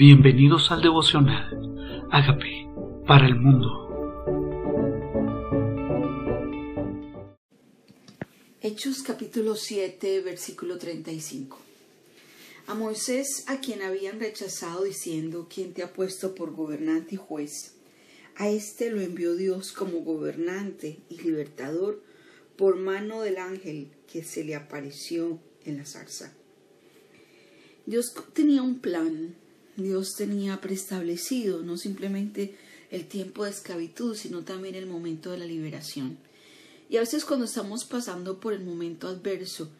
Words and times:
Bienvenidos 0.00 0.70
al 0.70 0.80
devocional. 0.80 2.06
Hágame 2.12 2.70
para 3.04 3.26
el 3.26 3.34
mundo. 3.34 3.66
Hechos 8.60 9.02
capítulo 9.02 9.56
7, 9.56 10.20
versículo 10.20 10.78
35. 10.78 11.58
A 12.68 12.74
Moisés, 12.74 13.42
a 13.48 13.58
quien 13.58 13.82
habían 13.82 14.20
rechazado 14.20 14.84
diciendo, 14.84 15.48
¿quién 15.52 15.74
te 15.74 15.82
ha 15.82 15.92
puesto 15.92 16.32
por 16.32 16.52
gobernante 16.52 17.16
y 17.16 17.18
juez? 17.18 17.74
A 18.36 18.48
éste 18.48 18.92
lo 18.92 19.00
envió 19.00 19.34
Dios 19.34 19.72
como 19.72 20.02
gobernante 20.02 21.00
y 21.08 21.20
libertador 21.22 22.00
por 22.54 22.76
mano 22.76 23.22
del 23.22 23.38
ángel 23.38 23.90
que 24.06 24.22
se 24.22 24.44
le 24.44 24.54
apareció 24.54 25.40
en 25.64 25.78
la 25.78 25.86
zarza. 25.86 26.32
Dios 27.84 28.14
tenía 28.32 28.62
un 28.62 28.78
plan 28.78 29.34
Dios 29.78 30.16
tenía 30.16 30.60
preestablecido 30.60 31.62
no 31.62 31.76
simplemente 31.76 32.56
el 32.90 33.06
tiempo 33.06 33.44
de 33.44 33.50
esclavitud, 33.50 34.16
sino 34.16 34.42
también 34.42 34.74
el 34.74 34.86
momento 34.86 35.30
de 35.30 35.38
la 35.38 35.44
liberación. 35.44 36.18
Y 36.90 36.96
a 36.96 37.00
veces 37.00 37.24
cuando 37.24 37.44
estamos 37.44 37.84
pasando 37.84 38.40
por 38.40 38.52
el 38.52 38.64
momento 38.64 39.06
adverso, 39.06 39.70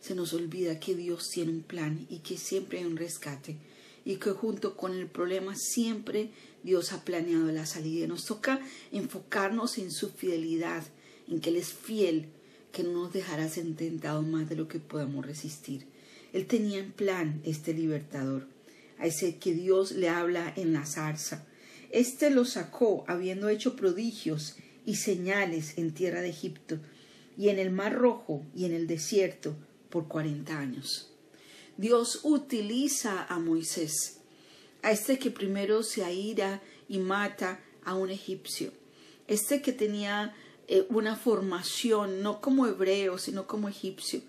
se 0.00 0.14
nos 0.14 0.32
olvida 0.32 0.80
que 0.80 0.94
Dios 0.94 1.28
tiene 1.28 1.52
un 1.52 1.62
plan 1.62 2.06
y 2.08 2.20
que 2.20 2.38
siempre 2.38 2.78
hay 2.78 2.86
un 2.86 2.96
rescate 2.96 3.58
y 4.06 4.16
que 4.16 4.30
junto 4.30 4.74
con 4.74 4.94
el 4.94 5.06
problema 5.06 5.54
siempre 5.54 6.30
Dios 6.62 6.94
ha 6.94 7.04
planeado 7.04 7.52
la 7.52 7.66
salida. 7.66 8.06
Nos 8.06 8.24
toca 8.24 8.58
enfocarnos 8.90 9.76
en 9.76 9.90
su 9.90 10.08
fidelidad, 10.08 10.82
en 11.28 11.40
que 11.40 11.50
Él 11.50 11.56
es 11.56 11.74
fiel, 11.74 12.28
que 12.72 12.84
no 12.84 12.92
nos 12.92 13.12
dejará 13.12 13.50
ser 13.50 13.66
tentados 13.76 14.26
más 14.26 14.48
de 14.48 14.56
lo 14.56 14.66
que 14.66 14.78
podamos 14.78 15.26
resistir. 15.26 15.84
Él 16.32 16.46
tenía 16.46 16.78
en 16.78 16.90
plan 16.90 17.42
este 17.44 17.74
libertador 17.74 18.46
a 19.02 19.06
ese 19.06 19.36
que 19.38 19.52
Dios 19.52 19.90
le 19.92 20.08
habla 20.08 20.52
en 20.56 20.72
la 20.72 20.86
zarza. 20.86 21.44
Este 21.90 22.30
lo 22.30 22.44
sacó 22.44 23.04
habiendo 23.08 23.48
hecho 23.48 23.74
prodigios 23.74 24.56
y 24.86 24.94
señales 24.94 25.76
en 25.76 25.92
tierra 25.92 26.20
de 26.20 26.30
Egipto 26.30 26.78
y 27.36 27.48
en 27.48 27.58
el 27.58 27.72
mar 27.72 27.94
rojo 27.94 28.46
y 28.54 28.64
en 28.64 28.72
el 28.72 28.86
desierto 28.86 29.56
por 29.90 30.06
cuarenta 30.06 30.56
años. 30.56 31.10
Dios 31.76 32.20
utiliza 32.22 33.24
a 33.24 33.40
Moisés, 33.40 34.20
a 34.82 34.92
este 34.92 35.18
que 35.18 35.32
primero 35.32 35.82
se 35.82 36.04
aira 36.04 36.62
y 36.88 36.98
mata 36.98 37.60
a 37.84 37.96
un 37.96 38.10
egipcio, 38.10 38.72
este 39.26 39.62
que 39.62 39.72
tenía 39.72 40.32
eh, 40.68 40.86
una 40.90 41.16
formación 41.16 42.22
no 42.22 42.40
como 42.40 42.68
hebreo, 42.68 43.18
sino 43.18 43.48
como 43.48 43.68
egipcio. 43.68 44.20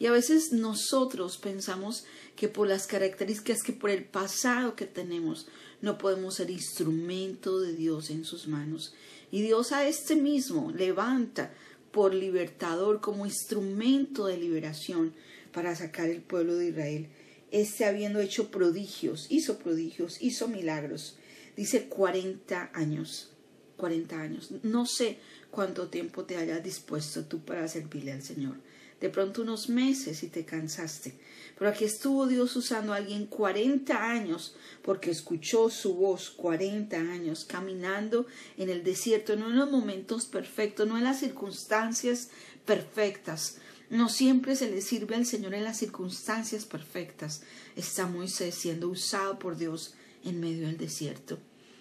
Y 0.00 0.06
a 0.06 0.12
veces 0.12 0.50
nosotros 0.52 1.36
pensamos 1.36 2.04
que 2.34 2.48
por 2.48 2.66
las 2.66 2.86
características, 2.86 3.62
que 3.62 3.74
por 3.74 3.90
el 3.90 4.02
pasado 4.02 4.74
que 4.74 4.86
tenemos, 4.86 5.46
no 5.82 5.98
podemos 5.98 6.36
ser 6.36 6.48
instrumento 6.48 7.60
de 7.60 7.74
Dios 7.74 8.08
en 8.08 8.24
sus 8.24 8.48
manos. 8.48 8.94
Y 9.30 9.42
Dios 9.42 9.72
a 9.72 9.86
este 9.86 10.16
mismo 10.16 10.72
levanta 10.72 11.52
por 11.92 12.14
libertador 12.14 13.02
como 13.02 13.26
instrumento 13.26 14.24
de 14.24 14.38
liberación 14.38 15.12
para 15.52 15.76
sacar 15.76 16.08
el 16.08 16.22
pueblo 16.22 16.56
de 16.56 16.68
Israel. 16.68 17.08
Este 17.50 17.84
habiendo 17.84 18.20
hecho 18.20 18.50
prodigios, 18.50 19.26
hizo 19.28 19.58
prodigios, 19.58 20.16
hizo 20.22 20.48
milagros. 20.48 21.18
Dice 21.58 21.88
cuarenta 21.88 22.70
años. 22.72 23.32
cuarenta 23.76 24.18
años. 24.18 24.50
No 24.62 24.86
sé 24.86 25.18
cuánto 25.50 25.88
tiempo 25.88 26.24
te 26.24 26.38
hayas 26.38 26.64
dispuesto 26.64 27.26
tú 27.26 27.40
para 27.40 27.68
servirle 27.68 28.12
al 28.12 28.22
Señor 28.22 28.69
de 29.00 29.08
pronto 29.08 29.42
unos 29.42 29.68
meses 29.68 30.22
y 30.22 30.28
te 30.28 30.44
cansaste. 30.44 31.14
Pero 31.58 31.70
aquí 31.70 31.84
estuvo 31.84 32.26
Dios 32.26 32.54
usando 32.56 32.92
a 32.92 32.96
alguien 32.96 33.26
40 33.26 34.10
años 34.10 34.54
porque 34.82 35.10
escuchó 35.10 35.70
su 35.70 35.94
voz 35.94 36.30
40 36.30 36.96
años 36.96 37.44
caminando 37.44 38.26
en 38.56 38.70
el 38.70 38.82
desierto, 38.82 39.36
no 39.36 39.50
en 39.50 39.56
los 39.56 39.70
momentos 39.70 40.26
perfectos, 40.26 40.86
no 40.86 40.98
en 40.98 41.04
las 41.04 41.20
circunstancias 41.20 42.30
perfectas. 42.64 43.58
No 43.88 44.08
siempre 44.08 44.54
se 44.54 44.70
le 44.70 44.80
sirve 44.82 45.16
al 45.16 45.26
Señor 45.26 45.54
en 45.54 45.64
las 45.64 45.78
circunstancias 45.78 46.64
perfectas. 46.64 47.42
Está 47.76 48.06
Moisés 48.06 48.54
siendo 48.54 48.88
usado 48.88 49.38
por 49.38 49.56
Dios 49.56 49.94
en 50.24 50.40
medio 50.40 50.66
del 50.66 50.78
desierto. 50.78 51.38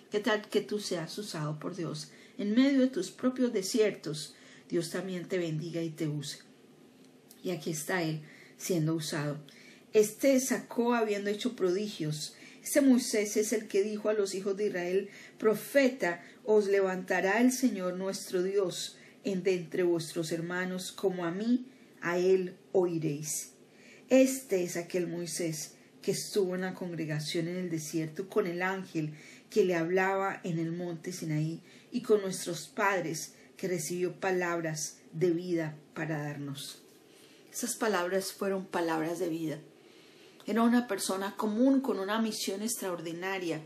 ¿Qué 0.09 0.19
tal 0.19 0.47
que 0.49 0.61
tú 0.61 0.79
seas 0.79 1.15
usado 1.17 1.59
por 1.59 1.75
Dios 1.75 2.09
en 2.37 2.55
medio 2.55 2.81
de 2.81 2.87
tus 2.87 3.11
propios 3.11 3.53
desiertos? 3.53 4.33
Dios 4.67 4.89
también 4.89 5.27
te 5.27 5.37
bendiga 5.37 5.83
y 5.83 5.91
te 5.91 6.07
use 6.07 6.48
y 7.43 7.51
aquí 7.51 7.71
está 7.71 8.03
él 8.03 8.21
siendo 8.57 8.95
usado. 8.95 9.39
Este 9.93 10.39
sacó 10.39 10.93
habiendo 10.93 11.29
hecho 11.29 11.55
prodigios. 11.55 12.35
Este 12.63 12.81
Moisés 12.81 13.37
es 13.37 13.53
el 13.53 13.67
que 13.67 13.81
dijo 13.81 14.09
a 14.09 14.13
los 14.13 14.35
hijos 14.35 14.55
de 14.57 14.67
Israel, 14.67 15.09
Profeta, 15.37 16.23
os 16.43 16.67
levantará 16.67 17.41
el 17.41 17.51
Señor 17.51 17.95
nuestro 17.95 18.43
Dios 18.43 18.97
en 19.23 19.43
de 19.43 19.55
entre 19.55 19.83
vuestros 19.83 20.31
hermanos, 20.31 20.91
como 20.91 21.25
a 21.25 21.31
mí, 21.31 21.65
a 22.01 22.17
él 22.17 22.55
oiréis. 22.71 23.51
Este 24.09 24.63
es 24.63 24.77
aquel 24.77 25.07
Moisés 25.07 25.73
que 26.01 26.11
estuvo 26.11 26.55
en 26.55 26.61
la 26.61 26.73
congregación 26.73 27.47
en 27.47 27.57
el 27.57 27.69
desierto 27.69 28.29
con 28.29 28.47
el 28.47 28.61
ángel 28.61 29.13
que 29.49 29.65
le 29.65 29.75
hablaba 29.75 30.39
en 30.43 30.59
el 30.59 30.71
monte 30.71 31.11
Sinaí 31.11 31.61
y 31.91 32.01
con 32.01 32.21
nuestros 32.21 32.67
padres 32.67 33.33
que 33.57 33.67
recibió 33.67 34.13
palabras 34.19 34.97
de 35.11 35.31
vida 35.31 35.75
para 35.93 36.23
darnos. 36.23 36.81
Esas 37.51 37.75
palabras 37.75 38.31
fueron 38.31 38.65
palabras 38.65 39.19
de 39.19 39.29
vida. 39.29 39.59
Era 40.45 40.63
una 40.63 40.87
persona 40.87 41.35
común 41.35 41.81
con 41.81 41.99
una 41.99 42.21
misión 42.21 42.61
extraordinaria, 42.61 43.61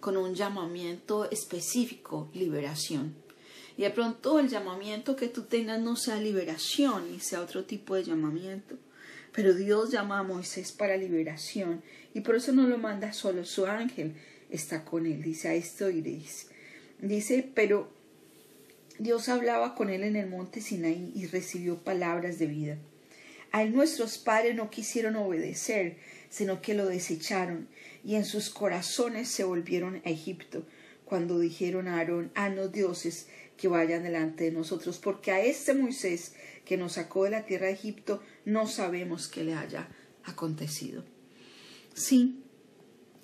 con 0.00 0.16
un 0.16 0.34
llamamiento 0.34 1.30
específico, 1.30 2.28
liberación. 2.34 3.14
Y 3.76 3.82
de 3.82 3.90
pronto 3.90 4.38
el 4.38 4.48
llamamiento 4.48 5.16
que 5.16 5.28
tú 5.28 5.42
tengas 5.42 5.80
no 5.80 5.96
sea 5.96 6.16
liberación 6.16 7.14
y 7.14 7.20
sea 7.20 7.40
otro 7.40 7.64
tipo 7.64 7.94
de 7.94 8.04
llamamiento. 8.04 8.76
Pero 9.32 9.54
Dios 9.54 9.90
llama 9.90 10.18
a 10.18 10.24
Moisés 10.24 10.72
para 10.72 10.96
liberación 10.96 11.82
y 12.12 12.20
por 12.20 12.34
eso 12.34 12.52
no 12.52 12.66
lo 12.66 12.78
manda 12.78 13.12
solo, 13.12 13.44
su 13.44 13.66
ángel 13.66 14.14
está 14.50 14.84
con 14.84 15.06
él. 15.06 15.22
Dice, 15.22 15.48
a 15.48 15.54
esto 15.54 15.90
iréis. 15.90 16.48
Dice, 17.00 17.48
pero 17.54 17.88
Dios 18.98 19.28
hablaba 19.28 19.76
con 19.76 19.90
él 19.90 20.02
en 20.02 20.16
el 20.16 20.28
monte 20.28 20.60
Sinaí 20.60 21.12
y 21.14 21.26
recibió 21.26 21.78
palabras 21.78 22.40
de 22.40 22.46
vida. 22.46 22.78
A 23.50 23.64
nuestros 23.64 24.18
padres 24.18 24.54
no 24.54 24.70
quisieron 24.70 25.16
obedecer, 25.16 25.96
sino 26.28 26.60
que 26.60 26.74
lo 26.74 26.86
desecharon, 26.86 27.68
y 28.04 28.16
en 28.16 28.24
sus 28.24 28.50
corazones 28.50 29.28
se 29.28 29.44
volvieron 29.44 30.02
a 30.04 30.10
Egipto, 30.10 30.66
cuando 31.04 31.38
dijeron 31.38 31.88
a 31.88 31.96
Aarón, 31.98 32.30
a 32.34 32.50
los 32.50 32.70
dioses 32.70 33.28
que 33.56 33.68
vayan 33.68 34.02
delante 34.02 34.44
de 34.44 34.52
nosotros, 34.52 34.98
porque 34.98 35.32
a 35.32 35.40
este 35.40 35.74
Moisés 35.74 36.34
que 36.64 36.76
nos 36.76 36.92
sacó 36.92 37.24
de 37.24 37.30
la 37.30 37.46
tierra 37.46 37.66
de 37.66 37.72
Egipto 37.72 38.22
no 38.44 38.66
sabemos 38.66 39.28
qué 39.28 39.42
le 39.44 39.54
haya 39.54 39.88
acontecido. 40.24 41.04
Sí, 41.94 42.42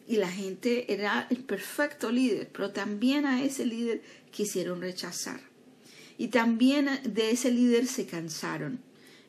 y 0.06 0.16
la 0.16 0.28
gente 0.28 0.92
era 0.92 1.26
el 1.30 1.44
perfecto 1.44 2.10
líder, 2.10 2.50
pero 2.52 2.72
también 2.72 3.26
a 3.26 3.42
ese 3.42 3.64
líder 3.64 4.02
quisieron 4.30 4.80
rechazar. 4.80 5.40
Y 6.18 6.28
también 6.28 6.88
de 7.04 7.30
ese 7.30 7.50
líder 7.50 7.86
se 7.86 8.06
cansaron 8.06 8.80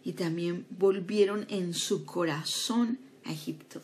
y 0.06 0.14
también 0.14 0.68
volvieron 0.70 1.48
en 1.50 1.74
su 1.74 2.06
corazón 2.06 3.00
a 3.26 3.34
Egipto. 3.34 3.82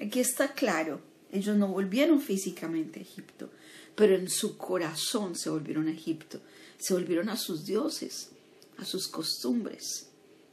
Aquí 0.00 0.20
está 0.20 0.54
claro, 0.54 1.00
ellos 1.32 1.56
no 1.56 1.66
volvieron 1.66 2.20
físicamente 2.22 3.00
a 3.00 3.02
Egipto, 3.02 3.50
pero 3.96 4.14
en 4.14 4.30
su 4.30 4.56
corazón 4.56 5.34
se 5.34 5.50
volvieron 5.50 5.88
a 5.88 5.90
Egipto, 5.90 6.40
se 6.78 6.94
volvieron 6.94 7.28
a 7.28 7.36
sus 7.36 7.66
dioses, 7.66 8.30
a 8.78 8.84
sus 8.84 9.08
costumbres, 9.08 10.06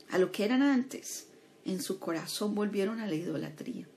a 0.10 0.18
lo 0.18 0.32
que 0.32 0.44
eran 0.44 0.64
antes. 0.64 1.28
En 1.66 1.82
su 1.82 2.00
corazón 2.00 2.56
volvieron 2.56 3.00
a 3.00 3.08
la 3.08 3.16
idolatría. 3.16 3.88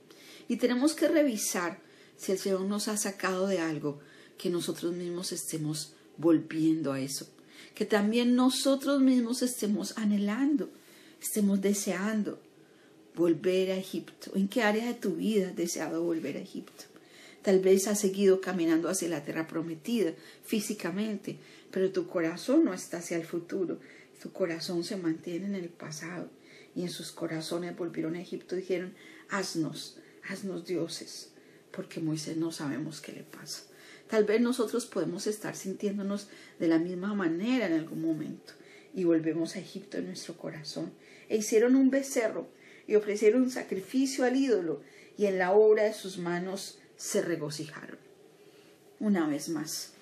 Y 0.46 0.56
tenemos 0.56 0.92
que 0.92 1.08
revisar 1.08 1.80
si 2.18 2.32
el 2.32 2.38
Señor 2.38 2.62
nos 2.62 2.88
ha 2.88 2.98
sacado 2.98 3.46
de 3.46 3.60
algo 3.60 3.98
que 4.36 4.50
nosotros 4.50 4.92
mismos 4.92 5.32
estemos 5.32 5.94
volviendo 6.18 6.92
a 6.92 7.00
eso, 7.00 7.26
que 7.74 7.86
también 7.86 8.34
nosotros 8.34 9.00
mismos 9.00 9.40
estemos 9.40 9.96
anhelando 9.96 10.68
estemos 11.20 11.60
deseando 11.60 12.40
volver 13.14 13.72
a 13.72 13.76
Egipto. 13.76 14.30
¿En 14.34 14.48
qué 14.48 14.62
área 14.62 14.86
de 14.86 14.94
tu 14.94 15.16
vida 15.16 15.48
has 15.48 15.56
deseado 15.56 16.02
volver 16.02 16.36
a 16.36 16.40
Egipto? 16.40 16.84
Tal 17.42 17.60
vez 17.60 17.88
has 17.88 18.00
seguido 18.00 18.40
caminando 18.40 18.88
hacia 18.88 19.08
la 19.08 19.24
tierra 19.24 19.46
prometida 19.46 20.12
físicamente, 20.44 21.38
pero 21.70 21.90
tu 21.90 22.06
corazón 22.06 22.64
no 22.64 22.74
está 22.74 22.98
hacia 22.98 23.16
el 23.16 23.24
futuro. 23.24 23.80
Tu 24.22 24.32
corazón 24.32 24.84
se 24.84 24.96
mantiene 24.96 25.46
en 25.46 25.54
el 25.54 25.68
pasado. 25.68 26.28
Y 26.74 26.82
en 26.82 26.90
sus 26.90 27.10
corazones 27.12 27.76
volvieron 27.76 28.14
a 28.14 28.20
Egipto 28.20 28.54
y 28.54 28.60
dijeron, 28.60 28.94
haznos, 29.30 29.98
haznos 30.28 30.64
dioses, 30.64 31.30
porque 31.72 32.00
Moisés 32.00 32.36
no 32.36 32.52
sabemos 32.52 33.00
qué 33.00 33.12
le 33.12 33.24
pasa. 33.24 33.62
Tal 34.08 34.24
vez 34.24 34.40
nosotros 34.40 34.86
podemos 34.86 35.26
estar 35.26 35.56
sintiéndonos 35.56 36.28
de 36.58 36.68
la 36.68 36.78
misma 36.78 37.14
manera 37.14 37.66
en 37.66 37.74
algún 37.74 38.02
momento 38.02 38.54
y 38.98 39.04
volvemos 39.04 39.54
a 39.54 39.60
Egipto 39.60 39.96
en 39.96 40.06
nuestro 40.06 40.36
corazón. 40.36 40.90
E 41.28 41.36
hicieron 41.36 41.76
un 41.76 41.88
becerro 41.88 42.48
y 42.88 42.96
ofrecieron 42.96 43.48
sacrificio 43.48 44.24
al 44.24 44.34
ídolo 44.34 44.80
y 45.16 45.26
en 45.26 45.38
la 45.38 45.52
obra 45.52 45.84
de 45.84 45.94
sus 45.94 46.18
manos 46.18 46.80
se 46.96 47.22
regocijaron. 47.22 47.96
Una 48.98 49.28
vez 49.28 49.50
más, 49.50 49.92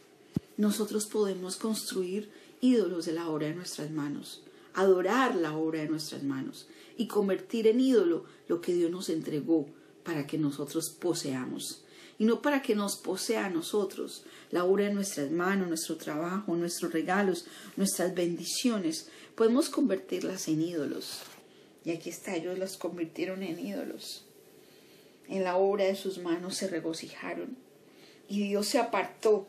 nosotros 0.57 1.05
podemos 1.05 1.57
construir 1.57 2.31
ídolos 2.63 3.05
de 3.05 3.13
la 3.13 3.29
obra 3.29 3.49
de 3.49 3.55
nuestras 3.55 3.91
manos, 3.91 4.43
adorar 4.73 5.35
la 5.35 5.55
obra 5.55 5.81
de 5.81 5.89
nuestras 5.91 6.23
manos 6.23 6.67
y 6.97 7.07
convertir 7.07 7.67
en 7.67 7.81
ídolo 7.81 8.25
lo 8.49 8.63
que 8.63 8.73
Dios 8.73 8.91
nos 8.91 9.11
entregó 9.11 9.69
para 10.05 10.27
que 10.27 10.39
nosotros 10.39 10.89
poseamos. 10.89 11.85
Y 12.19 12.25
no 12.25 12.41
para 12.41 12.63
que 12.63 12.75
nos 12.75 12.97
posea 12.97 13.47
a 13.47 13.51
nosotros, 13.51 14.25
la 14.51 14.65
obra 14.65 14.85
de 14.85 14.95
nuestras 14.95 15.31
manos, 15.31 15.69
nuestro 15.69 15.97
trabajo, 15.97 16.57
nuestros 16.57 16.93
regalos, 16.93 17.47
nuestras 17.77 18.15
bendiciones, 18.15 19.09
podemos 19.35 19.69
convertirlas 19.69 20.49
en 20.49 20.63
ídolos. 20.63 21.21
Y 21.85 21.91
aquí 21.91 22.11
está, 22.11 22.35
ellos 22.35 22.59
las 22.59 22.77
convirtieron 22.77 23.43
en 23.43 23.59
ídolos. 23.59 24.25
En 25.29 25.45
la 25.45 25.57
obra 25.57 25.85
de 25.85 25.95
sus 25.95 26.19
manos 26.19 26.57
se 26.57 26.69
regocijaron. 26.69 27.57
Y 28.29 28.49
Dios 28.49 28.67
se 28.67 28.79
apartó 28.79 29.47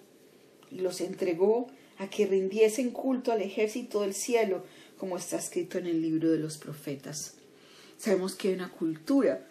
y 0.70 0.80
los 0.80 1.02
entregó 1.02 1.68
a 1.98 2.10
que 2.10 2.28
rindiesen 2.28 2.92
culto 2.92 3.32
al 3.32 3.42
ejército 3.42 4.02
del 4.02 4.14
cielo, 4.14 4.64
como 4.98 5.18
está 5.18 5.38
escrito 5.38 5.78
en 5.78 5.88
el 5.88 6.02
libro 6.02 6.30
de 6.30 6.40
los 6.40 6.58
profetas. 6.58 7.36
Sabemos 7.98 8.36
que 8.36 8.50
hay 8.50 8.54
una 8.56 8.72
cultura 8.72 9.48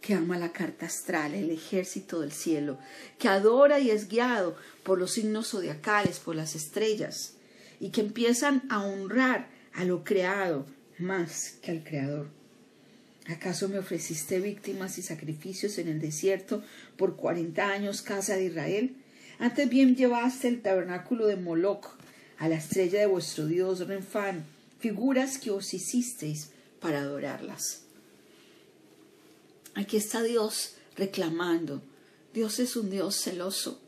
que 0.00 0.14
ama 0.14 0.38
la 0.38 0.52
carta 0.52 0.86
astral, 0.86 1.34
el 1.34 1.50
ejército 1.50 2.20
del 2.20 2.32
cielo, 2.32 2.78
que 3.18 3.28
adora 3.28 3.80
y 3.80 3.90
es 3.90 4.08
guiado 4.08 4.56
por 4.82 4.98
los 4.98 5.12
signos 5.12 5.48
zodiacales, 5.48 6.18
por 6.18 6.36
las 6.36 6.54
estrellas, 6.54 7.34
y 7.80 7.90
que 7.90 8.00
empiezan 8.00 8.62
a 8.70 8.82
honrar 8.82 9.48
a 9.72 9.84
lo 9.84 10.04
creado 10.04 10.66
más 10.98 11.54
que 11.62 11.70
al 11.70 11.84
Creador. 11.84 12.28
¿Acaso 13.28 13.68
me 13.68 13.78
ofreciste 13.78 14.40
víctimas 14.40 14.98
y 14.98 15.02
sacrificios 15.02 15.78
en 15.78 15.88
el 15.88 16.00
desierto 16.00 16.62
por 16.96 17.16
cuarenta 17.16 17.68
años, 17.68 18.02
casa 18.02 18.36
de 18.36 18.46
Israel? 18.46 18.96
Antes 19.38 19.68
bien 19.68 19.96
llevaste 19.96 20.48
el 20.48 20.62
tabernáculo 20.62 21.26
de 21.26 21.36
Moloch, 21.36 21.86
a 22.38 22.48
la 22.48 22.56
estrella 22.56 23.00
de 23.00 23.06
vuestro 23.06 23.46
Dios 23.46 23.86
Renfán, 23.86 24.44
figuras 24.78 25.38
que 25.38 25.50
os 25.50 25.74
hicisteis 25.74 26.50
para 26.80 27.00
adorarlas. 27.00 27.82
Aquí 29.78 29.96
está 29.96 30.24
Dios 30.24 30.72
reclamando. 30.96 31.80
Dios 32.34 32.58
es 32.58 32.74
un 32.74 32.90
Dios 32.90 33.14
celoso. 33.14 33.80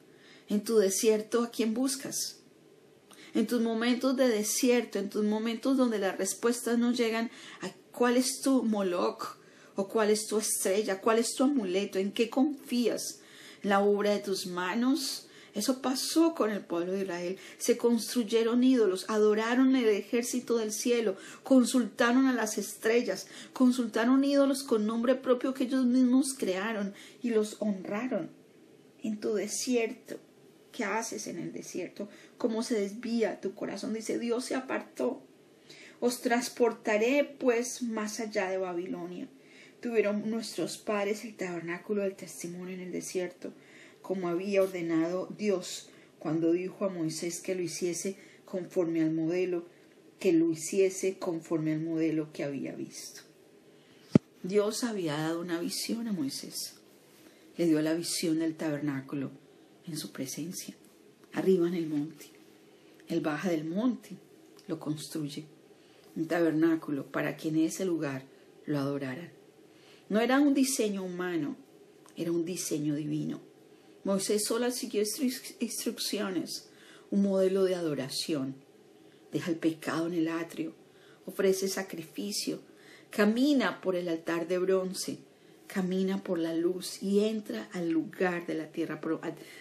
En 0.49 0.63
tu 0.63 0.79
desierto, 0.79 1.43
¿a 1.43 1.51
quién 1.51 1.75
buscas? 1.75 2.37
En 3.35 3.49
tus 3.49 3.61
momentos 3.61 4.17
de 4.17 4.29
desierto, 4.29 5.01
en 5.01 5.11
tus 5.11 5.25
momentos 5.25 5.77
donde 5.77 5.99
las 5.99 6.17
respuestas 6.17 6.79
no 6.79 6.93
llegan 6.93 7.33
a 7.61 7.73
cuál 7.91 8.17
es 8.17 8.41
tu 8.41 8.63
Moloch 8.63 9.37
o 9.75 9.89
cuál 9.89 10.11
es 10.11 10.29
tu 10.29 10.39
estrella, 10.39 11.01
cuál 11.01 11.19
es 11.19 11.35
tu 11.35 11.43
amuleto, 11.43 11.99
en 11.99 12.13
qué 12.13 12.31
confías, 12.31 13.19
la 13.65 13.81
obra 13.81 14.13
de 14.13 14.21
tus 14.21 14.47
manos, 14.47 15.27
eso 15.55 15.83
pasó 15.83 16.35
con 16.35 16.51
el 16.51 16.61
pueblo 16.61 16.93
de 16.93 17.03
Israel. 17.03 17.39
Se 17.59 17.77
construyeron 17.77 18.63
ídolos, 18.63 19.05
adoraron 19.09 19.75
el 19.75 19.89
ejército 19.89 20.57
del 20.57 20.73
cielo, 20.73 21.17
consultaron 21.43 22.27
a 22.27 22.33
las 22.33 22.59
estrellas, 22.59 23.27
consultaron 23.53 24.25
ídolos 24.25 24.63
con 24.63 24.87
nombre 24.87 25.17
propio 25.17 25.55
que 25.55 25.65
ellos 25.65 25.85
mismos 25.85 26.35
crearon 26.35 26.95
y 27.23 27.31
los 27.31 27.57
honraron. 27.59 28.31
En 29.03 29.19
tu 29.19 29.35
desierto, 29.35 30.19
¿qué 30.73 30.85
haces 30.85 31.27
en 31.27 31.39
el 31.39 31.53
desierto? 31.53 32.09
¿Cómo 32.39 32.63
se 32.63 32.79
desvía 32.79 33.41
tu 33.41 33.55
corazón? 33.55 33.95
Dice, 33.95 34.19
Dios 34.19 34.45
se 34.45 34.55
apartó. 34.55 35.23
Os 35.99 36.21
transportaré 36.21 37.25
pues 37.25 37.83
más 37.83 38.21
allá 38.21 38.49
de 38.49 38.59
Babilonia. 38.59 39.29
Tuvieron 39.81 40.31
nuestros 40.31 40.79
padres 40.79 41.25
el 41.25 41.37
tabernáculo 41.37 42.03
del 42.03 42.15
testimonio 42.15 42.75
en 42.75 42.81
el 42.81 42.93
desierto 42.93 43.53
como 44.11 44.27
había 44.27 44.65
ordenado 44.65 45.29
Dios 45.39 45.89
cuando 46.19 46.51
dijo 46.51 46.85
a 46.85 46.89
Moisés 46.89 47.39
que 47.39 47.55
lo 47.55 47.63
hiciese 47.63 48.17
conforme 48.45 49.03
al 49.03 49.13
modelo, 49.13 49.67
que 50.19 50.33
lo 50.33 50.51
hiciese 50.51 51.17
conforme 51.21 51.75
al 51.75 51.83
modelo 51.83 52.33
que 52.33 52.43
había 52.43 52.75
visto. 52.75 53.21
Dios 54.43 54.83
había 54.83 55.17
dado 55.17 55.41
una 55.41 55.61
visión 55.61 56.09
a 56.09 56.13
Moisés. 56.13 56.75
Le 57.57 57.67
dio 57.67 57.81
la 57.83 57.95
visión 57.95 58.41
del 58.41 58.57
tabernáculo 58.57 59.31
en 59.87 59.97
su 59.97 60.11
presencia, 60.11 60.75
arriba 61.33 61.69
en 61.69 61.75
el 61.75 61.87
monte. 61.87 62.27
Él 63.07 63.21
baja 63.21 63.51
del 63.51 63.65
monte, 63.65 64.17
lo 64.67 64.81
construye. 64.81 65.45
Un 66.17 66.27
tabernáculo 66.27 67.07
para 67.07 67.37
que 67.37 67.51
en 67.51 67.59
ese 67.59 67.85
lugar 67.85 68.25
lo 68.67 68.81
adoraran. 68.81 69.31
No 70.09 70.19
era 70.19 70.41
un 70.41 70.53
diseño 70.53 71.05
humano, 71.05 71.55
era 72.17 72.33
un 72.33 72.45
diseño 72.45 72.97
divino. 72.97 73.49
Moisés 74.03 74.45
solo 74.47 74.71
siguió 74.71 75.03
instrucciones, 75.61 76.69
un 77.11 77.23
modelo 77.23 77.65
de 77.65 77.75
adoración. 77.75 78.55
Deja 79.31 79.51
el 79.51 79.59
pecado 79.59 80.07
en 80.07 80.15
el 80.15 80.29
atrio, 80.29 80.73
ofrece 81.27 81.69
sacrificio, 81.69 82.61
camina 83.11 83.83
por 83.83 83.97
el 83.97 84.09
altar 84.09 84.49
de 84.49 84.59
bronce, 84.59 85.19
camina 85.67 86.23
por 86.23 86.39
la 86.39 86.55
luz 86.55 87.03
y 87.03 87.25
entra 87.25 87.69
al 87.73 87.91
lugar 87.91 88.47
de 88.47 88.55
la 88.55 88.69
tierra, 88.69 89.01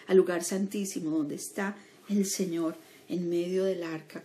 al 0.06 0.16
lugar 0.16 0.42
santísimo 0.42 1.10
donde 1.10 1.34
está 1.34 1.76
el 2.08 2.24
Señor 2.24 2.76
en 3.08 3.28
medio 3.28 3.64
del 3.64 3.82
arca. 3.82 4.22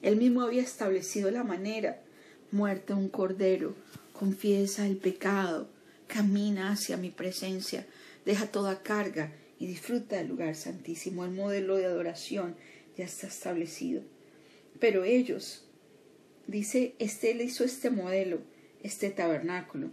Él 0.00 0.16
mismo 0.16 0.40
había 0.40 0.62
establecido 0.62 1.30
la 1.30 1.44
manera, 1.44 2.00
muerte 2.50 2.94
un 2.94 3.10
cordero, 3.10 3.74
confiesa 4.14 4.86
el 4.86 4.96
pecado, 4.96 5.68
camina 6.06 6.72
hacia 6.72 6.96
mi 6.96 7.10
presencia, 7.10 7.86
deja 8.24 8.46
toda 8.46 8.82
carga 8.82 9.32
y 9.58 9.66
disfruta 9.66 10.16
del 10.16 10.28
lugar 10.28 10.54
santísimo. 10.54 11.24
El 11.24 11.32
modelo 11.32 11.76
de 11.76 11.86
adoración 11.86 12.56
ya 12.96 13.04
está 13.04 13.26
establecido. 13.26 14.02
Pero 14.80 15.04
ellos, 15.04 15.64
dice, 16.46 16.94
este 16.98 17.34
le 17.34 17.44
hizo 17.44 17.64
este 17.64 17.90
modelo, 17.90 18.40
este 18.82 19.10
tabernáculo. 19.10 19.90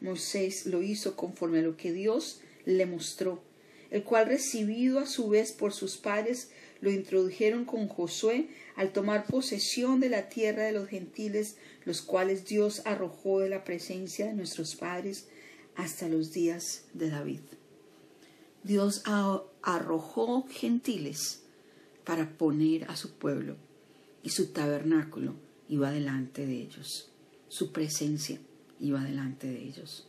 Moisés 0.00 0.66
lo 0.66 0.82
hizo 0.82 1.16
conforme 1.16 1.60
a 1.60 1.62
lo 1.62 1.76
que 1.76 1.92
Dios 1.92 2.40
le 2.64 2.86
mostró, 2.86 3.42
el 3.90 4.02
cual 4.02 4.26
recibido 4.26 4.98
a 4.98 5.06
su 5.06 5.28
vez 5.28 5.52
por 5.52 5.72
sus 5.72 5.96
padres, 5.96 6.50
lo 6.80 6.90
introdujeron 6.90 7.64
con 7.64 7.88
Josué 7.88 8.48
al 8.76 8.92
tomar 8.92 9.26
posesión 9.26 10.00
de 10.00 10.10
la 10.10 10.28
tierra 10.28 10.64
de 10.64 10.72
los 10.72 10.88
gentiles, 10.88 11.56
los 11.84 12.02
cuales 12.02 12.44
Dios 12.44 12.82
arrojó 12.84 13.40
de 13.40 13.48
la 13.48 13.64
presencia 13.64 14.26
de 14.26 14.34
nuestros 14.34 14.74
padres 14.74 15.28
hasta 15.76 16.08
los 16.08 16.32
días 16.32 16.84
de 16.92 17.10
David. 17.10 17.40
Dios 18.64 19.02
arrojó 19.60 20.46
gentiles 20.48 21.42
para 22.02 22.30
poner 22.30 22.90
a 22.90 22.96
su 22.96 23.12
pueblo 23.12 23.56
y 24.22 24.30
su 24.30 24.46
tabernáculo 24.52 25.34
iba 25.68 25.90
delante 25.90 26.46
de 26.46 26.62
ellos, 26.62 27.10
su 27.48 27.72
presencia 27.72 28.40
iba 28.80 29.04
delante 29.04 29.48
de 29.48 29.62
ellos. 29.62 30.06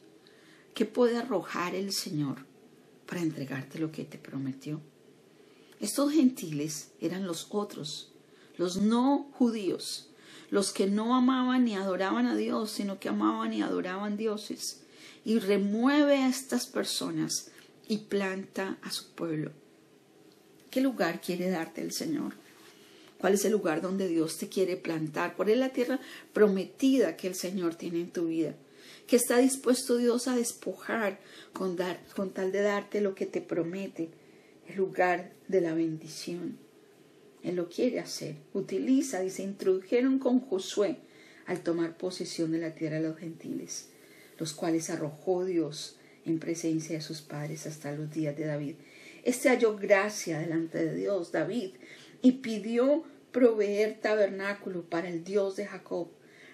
¿Qué 0.74 0.85
puede 0.85 1.17
arrojar 1.17 1.75
el 1.75 1.91
Señor 1.91 2.45
para 3.05 3.21
entregarte 3.21 3.77
lo 3.77 3.91
que 3.91 4.05
te 4.05 4.17
prometió? 4.17 4.79
Estos 5.81 6.13
gentiles 6.13 6.91
eran 7.01 7.27
los 7.27 7.47
otros, 7.50 8.13
los 8.57 8.77
no 8.77 9.29
judíos, 9.33 10.12
los 10.50 10.71
que 10.71 10.88
no 10.88 11.13
amaban 11.13 11.65
ni 11.65 11.75
adoraban 11.75 12.25
a 12.25 12.38
Dios, 12.38 12.71
sino 12.71 13.01
que 13.01 13.09
amaban 13.09 13.51
y 13.51 13.62
adoraban 13.62 14.15
dioses. 14.15 14.81
Y 15.25 15.39
remueve 15.39 16.17
a 16.17 16.29
estas 16.29 16.67
personas 16.67 17.51
y 17.88 17.98
planta 18.00 18.77
a 18.82 18.92
su 18.92 19.12
pueblo. 19.12 19.51
¿Qué 20.70 20.82
lugar 20.82 21.22
quiere 21.22 21.50
darte 21.50 21.82
el 21.82 21.92
Señor? 21.92 22.34
¿Cuál 23.18 23.36
es 23.36 23.46
el 23.46 23.54
lugar 23.54 23.82
donde 23.82 24.08
Dios 24.08 24.38
te 24.38 24.50
quiere 24.50 24.77
plantar? 24.77 25.36
¿Cuál 25.36 25.50
es 25.50 25.58
la 25.58 25.70
tierra 25.70 26.00
prometida 26.34 27.15
que 27.15 27.27
el 27.27 27.36
Señor 27.36 27.75
tiene 27.75 28.01
en 28.01 28.12
tu 28.12 28.27
vida? 28.27 28.56
¿Qué 29.08 29.15
está 29.15 29.38
dispuesto 29.38 29.98
Dios 29.98 30.27
a 30.27 30.36
despojar 30.36 31.20
con, 31.54 31.75
dar, 31.75 32.04
con 32.15 32.32
tal 32.32 32.51
de 32.51 32.62
darte 32.62 33.01
lo 33.01 33.15
que 33.15 33.25
te 33.25 33.42
promete? 33.42 34.10
El 34.68 34.77
lugar 34.77 35.32
de 35.48 35.62
la 35.62 35.74
bendición. 35.74 36.58
Él 37.44 37.56
lo 37.56 37.70
quiere 37.70 38.00
hacer. 38.00 38.36
Utiliza, 38.54 39.22
dice, 39.22 39.44
introdujeron 39.44 40.20
con 40.20 40.39
Josué 40.39 40.98
al 41.46 41.62
tomar 41.62 41.96
posesión 41.98 42.51
de 42.51 42.58
la 42.58 42.74
tierra 42.74 42.98
de 42.98 43.08
los 43.08 43.18
gentiles, 43.18 43.89
los 44.39 44.54
cuales 44.54 44.89
arrojó 44.89 45.46
Dios 45.46 45.98
en 46.25 46.39
presencia 46.39 46.96
de 46.96 47.01
sus 47.01 47.22
padres 47.22 47.65
hasta 47.67 47.91
los 47.91 48.12
días 48.12 48.36
de 48.36 48.46
David. 48.46 48.75
Este 49.24 49.50
halló 49.50 49.75
gracia 49.75 50.39
delante 50.39 50.86
de 50.86 50.96
Dios, 50.96 51.32
David, 51.32 51.72
y 52.22 52.34
pidió 52.34 53.03
proveer 53.32 54.00
tabernáculo 54.00 54.84
para 54.84 55.10
el 55.10 55.24
Dios 55.24 55.55
de 55.55 55.65
Jacob. 55.65 56.10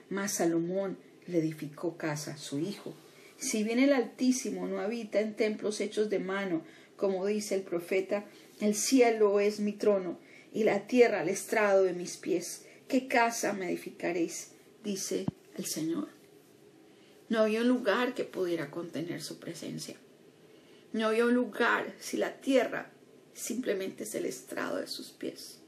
Mas 0.10 0.34
Salomón 0.34 0.98
le 1.28 1.40
edificó 1.40 1.98
casa, 1.98 2.38
su 2.38 2.60
hijo. 2.60 2.94
Si 3.38 3.64
bien 3.64 3.80
el 3.80 3.94
Altísimo 3.94 4.68
no 4.68 4.80
habita 4.80 5.20
en 5.20 5.36
templos 5.36 5.82
hechos 5.82 6.10
de 6.10 6.20
mano, 6.20 6.64
como 6.96 7.26
dice 7.26 7.56
el 7.56 7.64
profeta, 7.64 8.26
el 8.60 8.76
cielo 8.76 9.40
es 9.40 9.60
mi 9.60 9.74
trono 9.74 10.20
y 10.54 10.64
la 10.64 10.86
tierra 10.88 11.24
el 11.24 11.30
estrado 11.30 11.84
de 11.84 11.94
mis 11.94 12.18
pies. 12.18 12.66
¿Qué 12.88 13.08
casa 13.08 13.54
me 13.54 13.68
edificaréis? 13.70 14.52
dice 14.84 15.26
el 15.58 15.66
Señor. 15.66 16.21
No 17.32 17.40
había 17.40 17.62
un 17.62 17.70
lugar 17.70 18.14
que 18.14 18.26
pudiera 18.26 18.70
contener 18.70 19.22
su 19.22 19.40
presencia. 19.40 19.96
No 20.92 21.08
había 21.08 21.24
un 21.24 21.34
lugar 21.34 21.96
si 21.98 22.18
la 22.18 22.42
tierra 22.42 22.92
simplemente 23.34 24.04
es 24.04 24.14
el 24.16 24.26
estrado 24.26 24.76
de 24.76 24.88
sus 24.88 25.12
pies. 25.12 25.60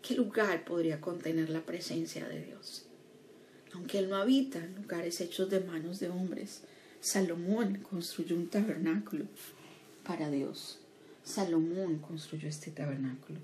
¿Qué 0.00 0.14
lugar 0.14 0.64
podría 0.64 0.98
contener 0.98 1.50
la 1.50 1.60
presencia 1.60 2.26
de 2.26 2.42
Dios? 2.42 2.86
Aunque 3.74 3.98
Él 3.98 4.08
no 4.08 4.16
habita 4.16 4.60
en 4.60 4.76
lugares 4.76 5.20
hechos 5.20 5.50
de 5.50 5.60
manos 5.60 6.00
de 6.00 6.08
hombres, 6.08 6.62
Salomón 7.02 7.86
construyó 7.90 8.34
un 8.34 8.48
tabernáculo 8.48 9.26
para 10.06 10.30
Dios. 10.30 10.78
Salomón 11.22 11.98
construyó 11.98 12.48
este 12.48 12.70
tabernáculo. 12.70 13.40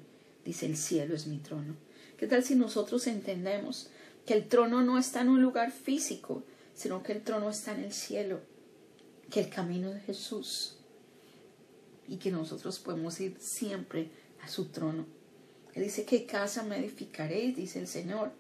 Dice, 0.46 0.64
el 0.64 0.78
cielo 0.78 1.14
es 1.14 1.26
mi 1.26 1.36
trono. 1.40 1.76
¿Qué 2.16 2.26
tal 2.26 2.42
si 2.42 2.54
nosotros 2.54 3.06
entendemos 3.06 3.90
que 4.24 4.32
el 4.32 4.48
trono 4.48 4.80
no 4.80 4.96
está 4.96 5.20
en 5.20 5.28
un 5.28 5.42
lugar 5.42 5.70
físico, 5.72 6.42
sino 6.76 7.02
que 7.02 7.12
el 7.12 7.22
trono 7.22 7.48
está 7.50 7.72
en 7.72 7.84
el 7.84 7.92
cielo, 7.92 8.40
que 9.30 9.40
el 9.40 9.48
camino 9.48 9.90
de 9.90 10.00
Jesús 10.00 10.76
y 12.06 12.18
que 12.18 12.30
nosotros 12.30 12.78
podemos 12.78 13.18
ir 13.18 13.36
siempre 13.40 14.10
a 14.44 14.48
su 14.48 14.66
trono. 14.66 15.06
Él 15.74 15.82
dice, 15.82 16.04
¿qué 16.04 16.26
casa 16.26 16.62
me 16.62 16.78
edificaréis? 16.78 17.56
dice 17.56 17.80
el 17.80 17.88
Señor. 17.88 18.30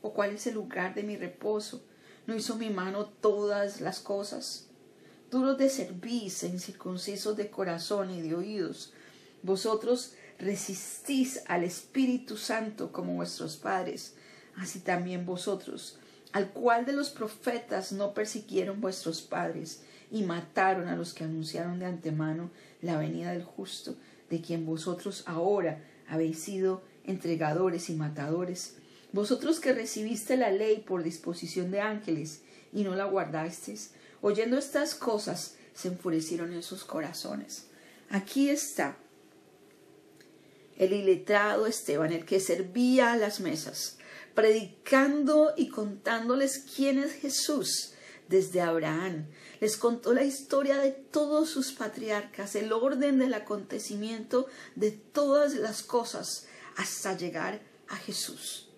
¿O 0.00 0.14
cuál 0.14 0.30
es 0.30 0.46
el 0.46 0.54
lugar 0.54 0.94
de 0.94 1.02
mi 1.02 1.16
reposo? 1.16 1.84
¿No 2.26 2.36
hizo 2.36 2.56
mi 2.56 2.70
mano 2.70 3.06
todas 3.06 3.80
las 3.80 3.98
cosas? 3.98 4.68
Duros 5.30 5.58
de 5.58 5.68
cerviz, 5.68 6.44
incircuncisos 6.44 7.36
de 7.36 7.50
corazón 7.50 8.10
y 8.10 8.22
de 8.22 8.36
oídos, 8.36 8.92
vosotros 9.42 10.14
resistís 10.38 11.42
al 11.46 11.64
Espíritu 11.64 12.36
Santo 12.36 12.92
como 12.92 13.14
vuestros 13.14 13.56
padres, 13.56 14.14
así 14.56 14.78
también 14.80 15.26
vosotros, 15.26 15.98
al 16.32 16.50
cual 16.50 16.84
de 16.84 16.92
los 16.92 17.10
profetas 17.10 17.92
no 17.92 18.14
persiguieron 18.14 18.80
vuestros 18.80 19.22
padres 19.22 19.82
y 20.10 20.22
mataron 20.22 20.88
a 20.88 20.96
los 20.96 21.14
que 21.14 21.24
anunciaron 21.24 21.78
de 21.78 21.86
antemano 21.86 22.50
la 22.82 22.98
venida 22.98 23.32
del 23.32 23.44
justo, 23.44 23.96
de 24.30 24.40
quien 24.40 24.66
vosotros 24.66 25.24
ahora 25.26 25.82
habéis 26.08 26.38
sido 26.40 26.82
entregadores 27.04 27.90
y 27.90 27.94
matadores, 27.94 28.76
vosotros 29.12 29.60
que 29.60 29.72
recibiste 29.72 30.36
la 30.36 30.50
ley 30.50 30.84
por 30.86 31.02
disposición 31.02 31.70
de 31.70 31.80
ángeles 31.80 32.42
y 32.72 32.84
no 32.84 32.94
la 32.94 33.04
guardasteis, 33.04 33.92
oyendo 34.20 34.58
estas 34.58 34.94
cosas, 34.94 35.56
se 35.74 35.88
enfurecieron 35.88 36.52
en 36.52 36.62
sus 36.62 36.84
corazones. 36.84 37.66
Aquí 38.10 38.50
está 38.50 38.96
el 40.76 40.92
iletrado 40.92 41.66
Esteban, 41.66 42.12
el 42.12 42.24
que 42.24 42.40
servía 42.40 43.12
a 43.12 43.16
las 43.16 43.40
mesas, 43.40 43.98
predicando 44.36 45.54
y 45.56 45.68
contándoles 45.68 46.64
quién 46.76 46.98
es 47.00 47.12
Jesús 47.14 47.94
desde 48.28 48.60
Abraham. 48.60 49.26
Les 49.60 49.76
contó 49.78 50.12
la 50.12 50.24
historia 50.24 50.76
de 50.76 50.92
todos 50.92 51.48
sus 51.48 51.72
patriarcas, 51.72 52.54
el 52.54 52.72
orden 52.72 53.18
del 53.18 53.34
acontecimiento 53.34 54.46
de 54.74 54.92
todas 54.92 55.54
las 55.54 55.82
cosas 55.82 56.46
hasta 56.76 57.16
llegar 57.16 57.62
a 57.88 57.96
Jesús, 57.96 58.68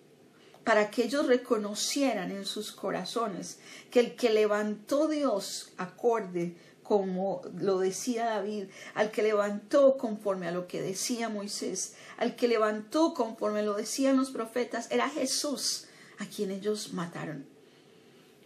para 0.63 0.89
que 0.89 1.03
ellos 1.03 1.27
reconocieran 1.27 2.31
en 2.31 2.45
sus 2.45 2.71
corazones 2.71 3.59
que 3.91 3.99
el 3.99 4.15
que 4.15 4.29
levantó 4.29 5.09
Dios 5.09 5.73
acorde 5.75 6.55
como 6.89 7.43
lo 7.55 7.77
decía 7.77 8.25
David, 8.25 8.63
al 8.95 9.11
que 9.11 9.21
levantó 9.21 9.95
conforme 9.95 10.47
a 10.47 10.51
lo 10.51 10.67
que 10.67 10.81
decía 10.81 11.29
Moisés, 11.29 11.93
al 12.17 12.35
que 12.35 12.47
levantó 12.47 13.13
conforme 13.13 13.61
lo 13.61 13.75
decían 13.75 14.17
los 14.17 14.31
profetas, 14.31 14.89
era 14.89 15.07
Jesús, 15.07 15.85
a 16.17 16.25
quien 16.25 16.49
ellos 16.49 16.91
mataron. 16.93 17.45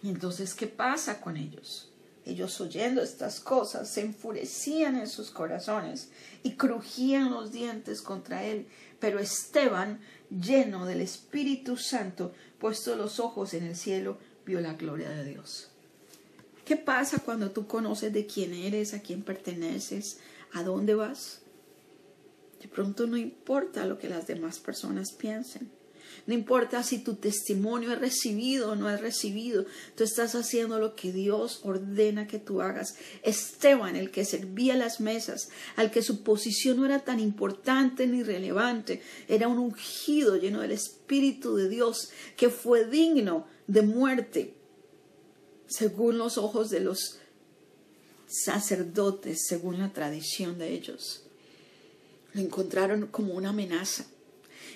Y 0.02 0.10
entonces, 0.10 0.56
¿qué 0.56 0.68
pasa 0.68 1.22
con 1.22 1.38
ellos? 1.38 1.90
Ellos 2.26 2.60
oyendo 2.60 3.02
estas 3.02 3.40
cosas 3.40 3.90
se 3.90 4.02
enfurecían 4.02 4.98
en 4.98 5.08
sus 5.08 5.32
corazones 5.32 6.10
y 6.44 6.56
crujían 6.56 7.32
los 7.32 7.54
dientes 7.54 8.02
contra 8.02 8.44
él. 8.44 8.68
Pero 9.00 9.20
Esteban, 9.20 10.02
lleno 10.30 10.86
del 10.86 11.00
Espíritu 11.00 11.78
Santo, 11.78 12.34
puesto 12.60 12.98
los 12.98 13.22
ojos 13.22 13.54
en 13.54 13.64
el 13.64 13.78
cielo, 13.78 14.18
vio 14.46 14.60
la 14.60 14.74
gloria 14.74 15.10
de 15.12 15.24
Dios. 15.24 15.73
¿Qué 16.66 16.78
pasa 16.78 17.20
cuando 17.20 17.52
tú 17.52 17.68
conoces 17.68 18.14
de 18.14 18.26
quién 18.26 18.54
eres, 18.54 18.94
a 18.94 19.02
quién 19.02 19.22
perteneces, 19.22 20.20
a 20.54 20.64
dónde 20.64 20.96
vas? 20.96 21.42
De 22.62 22.70
pronto 22.70 23.06
no 23.06 23.18
importa 23.18 23.86
lo 23.86 24.00
que 24.00 24.08
las 24.08 24.28
demás 24.28 24.60
personas 24.60 25.12
piensen. 25.12 25.70
No 26.26 26.34
importa 26.34 26.84
si 26.84 27.00
tu 27.00 27.16
testimonio 27.16 27.92
es 27.92 28.00
recibido 28.00 28.72
o 28.72 28.76
no 28.76 28.90
es 28.90 29.02
recibido, 29.02 29.66
tú 29.96 30.06
estás 30.06 30.36
haciendo 30.36 30.80
lo 30.80 30.96
que 30.96 31.12
Dios 31.12 31.60
ordena 31.64 32.28
que 32.28 32.40
tú 32.40 32.62
hagas. 32.62 32.96
Esteban, 33.24 33.98
el 33.98 34.12
que 34.12 34.24
servía 34.24 34.78
las 34.78 35.02
mesas, 35.02 35.50
al 35.76 35.92
que 35.92 36.02
su 36.02 36.24
posición 36.24 36.78
no 36.78 36.86
era 36.86 37.00
tan 37.00 37.20
importante 37.20 38.08
ni 38.08 38.24
relevante, 38.24 39.02
era 39.28 39.50
un 39.50 39.58
ungido 39.58 40.38
lleno 40.38 40.62
del 40.62 40.72
Espíritu 40.72 41.56
de 41.56 41.68
Dios 41.68 42.12
que 42.38 42.50
fue 42.50 42.86
digno 42.86 43.48
de 43.68 43.82
muerte 43.82 44.54
según 45.68 46.18
los 46.18 46.38
ojos 46.38 46.70
de 46.70 46.80
los 46.80 47.20
sacerdotes, 48.28 49.46
según 49.48 49.80
la 49.80 49.94
tradición 49.94 50.58
de 50.58 50.74
ellos. 50.74 51.24
Lo 52.34 52.42
encontraron 52.42 53.08
como 53.08 53.34
una 53.34 53.50
amenaza. 53.50 54.06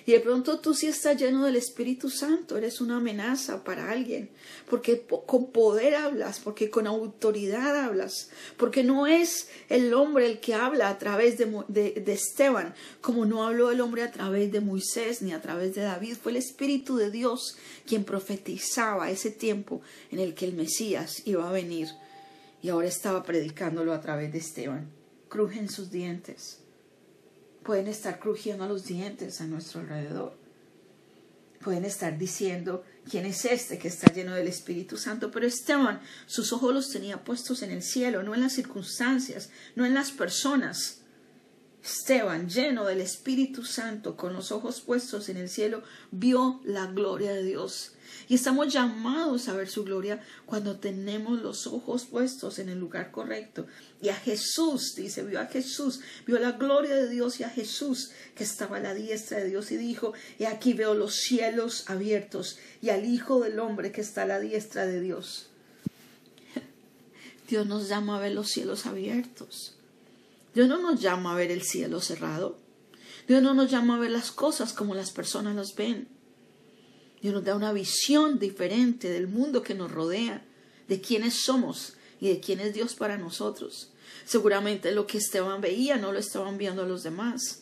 Y 0.08 0.14
de 0.14 0.22
pronto 0.22 0.62
tú 0.62 0.74
sí 0.74 0.88
estás 0.88 1.18
lleno 1.18 1.44
del 1.44 1.58
Espíritu 1.58 2.10
Santo, 2.10 2.56
eres 2.56 2.80
una 2.80 2.96
amenaza 2.96 3.66
para 3.66 3.92
alguien, 3.92 4.30
porque 4.70 5.06
con 5.26 5.52
poder 5.52 5.96
hablas, 5.96 6.40
porque 6.40 6.70
con 6.70 6.88
autoridad 6.88 7.84
hablas, 7.84 8.30
porque 8.56 8.86
no 8.86 9.06
es 9.06 9.50
el 9.68 9.94
hombre 9.94 10.26
el 10.26 10.40
que 10.40 10.54
habla 10.54 10.88
a 10.88 10.98
través 10.98 11.38
de, 11.38 12.04
Esteban, 12.08 12.74
como 13.02 13.26
no 13.26 13.46
habló 13.46 13.70
el 13.70 13.82
hombre 13.82 14.02
a 14.02 14.12
través 14.14 14.50
de 14.50 14.62
Moisés 14.62 15.22
ni 15.22 15.34
a 15.34 15.42
través 15.42 15.76
de 15.76 15.82
David, 15.82 16.16
fue 16.16 16.32
el 16.32 16.38
Espíritu 16.38 16.96
de 16.96 17.12
Dios 17.12 17.58
quien 17.86 18.06
profetizaba 18.06 19.12
ese 19.12 19.30
tiempo 19.30 19.82
en 20.10 20.20
el 20.20 20.36
que 20.36 20.46
el 20.46 20.54
Mesías 20.54 21.22
iba 21.26 21.50
a 21.50 21.52
venir 21.52 21.90
y 22.62 22.70
ahora 22.70 22.88
estaba 22.88 23.24
predicándolo 23.24 23.92
a 23.92 24.00
través 24.00 24.32
de 24.32 24.38
Esteban. 24.38 24.90
Crujen 25.28 25.68
sus 25.68 25.92
dientes 25.92 26.62
pueden 27.68 27.90
estar 27.90 28.18
crujiendo 28.18 28.66
los 28.66 28.86
dientes 28.86 29.42
a 29.42 29.46
nuestro 29.46 29.82
alrededor. 29.82 30.38
Pueden 31.60 31.84
estar 31.84 32.18
diciendo 32.18 32.86
quién 33.12 33.26
es 33.26 33.44
este 33.44 33.78
que 33.78 33.90
está 33.90 34.10
lleno 34.14 34.34
del 34.34 34.48
Espíritu 34.48 34.96
Santo. 34.96 35.32
Pero 35.32 35.46
Esteban, 35.46 36.00
sus 36.28 36.54
ojos 36.54 36.74
los 36.74 36.90
tenía 36.90 37.26
puestos 37.26 37.64
en 37.64 37.72
el 37.72 37.84
cielo, 37.84 38.24
no 38.24 38.34
en 38.34 38.42
las 38.42 38.54
circunstancias, 38.54 39.50
no 39.76 39.86
en 39.86 39.94
las 39.94 40.12
personas. 40.12 40.97
Esteban, 41.84 42.50
lleno 42.50 42.86
del 42.86 43.02
Espíritu 43.02 43.64
Santo, 43.64 44.18
con 44.18 44.34
los 44.34 44.52
ojos 44.52 44.82
puestos 44.82 45.30
en 45.30 45.38
el 45.38 45.50
cielo, 45.50 45.84
vio 46.12 46.60
la 46.66 46.88
gloria 46.88 47.34
de 47.34 47.44
Dios. 47.44 47.94
Y 48.28 48.36
estamos 48.36 48.74
llamados 48.74 49.48
a 49.48 49.54
ver 49.54 49.70
su 49.70 49.86
gloria 49.86 50.22
cuando 50.46 50.80
tenemos 50.80 51.42
los 51.42 51.66
ojos 51.66 52.06
puestos 52.06 52.60
en 52.60 52.68
el 52.70 52.80
lugar 52.80 53.12
correcto. 53.12 53.68
Y 54.02 54.10
a 54.10 54.16
Jesús, 54.16 54.96
dice, 54.96 55.24
vio 55.24 55.40
a 55.40 55.46
Jesús, 55.46 56.02
vio 56.26 56.38
la 56.40 56.54
gloria 56.54 56.96
de 56.96 57.10
Dios 57.10 57.40
y 57.40 57.44
a 57.44 57.50
Jesús 57.50 58.12
que 58.36 58.44
estaba 58.44 58.78
a 58.78 58.82
la 58.82 58.94
diestra 58.94 59.40
de 59.40 59.50
Dios 59.50 59.72
y 59.72 59.78
dijo, 59.78 60.14
y 60.40 60.46
aquí 60.46 60.74
veo 60.74 60.94
los 60.94 61.16
cielos 61.16 61.90
abiertos 61.90 62.60
y 62.82 62.90
al 62.90 63.06
Hijo 63.06 63.40
del 63.40 63.60
Hombre 63.60 63.92
que 63.92 64.02
está 64.02 64.24
a 64.24 64.28
la 64.28 64.40
diestra 64.40 64.86
de 64.86 65.00
Dios. 65.00 65.50
Dios 67.48 67.66
nos 67.66 67.88
llama 67.88 68.18
a 68.18 68.22
ver 68.22 68.34
los 68.34 68.50
cielos 68.50 68.86
abiertos. 68.86 69.77
Dios 70.58 70.68
no 70.68 70.80
nos 70.80 71.00
llama 71.00 71.34
a 71.34 71.36
ver 71.36 71.52
el 71.52 71.62
cielo 71.62 72.02
cerrado. 72.02 72.58
Dios 73.28 73.44
no 73.44 73.54
nos 73.54 73.70
llama 73.70 73.96
a 73.96 74.00
ver 74.00 74.10
las 74.10 74.32
cosas 74.32 74.74
como 74.74 74.96
las 74.96 75.12
personas 75.12 75.56
las 75.56 75.76
ven. 75.76 76.08
Dios 77.22 77.32
nos 77.32 77.44
da 77.44 77.56
una 77.56 77.72
visión 77.72 78.40
diferente 78.40 79.08
del 79.08 79.28
mundo 79.28 79.62
que 79.62 79.76
nos 79.76 79.92
rodea, 79.92 80.44
de 80.88 81.00
quiénes 81.00 81.36
somos 81.36 81.94
y 82.20 82.30
de 82.30 82.40
quién 82.40 82.60
es 82.60 82.74
Dios 82.74 82.96
para 82.96 83.20
nosotros. 83.20 83.92
Seguramente 84.26 84.92
lo 84.94 85.06
que 85.06 85.20
Esteban 85.20 85.62
veía 85.62 85.98
no 85.98 86.12
lo 86.12 86.18
estaban 86.18 86.58
viendo 86.58 86.88
los 86.88 87.04
demás. 87.04 87.62